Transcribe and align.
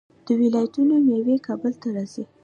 د 0.25 0.27
ولایتونو 0.41 0.95
میوې 1.07 1.35
کابل 1.47 1.73
ته 1.81 1.87
راځي. 1.95 2.23